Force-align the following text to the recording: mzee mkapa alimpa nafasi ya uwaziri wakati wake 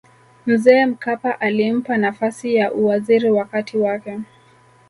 mzee 0.45 0.85
mkapa 0.85 1.39
alimpa 1.41 1.97
nafasi 1.97 2.55
ya 2.55 2.73
uwaziri 2.73 3.31
wakati 3.31 3.77
wake 3.77 4.19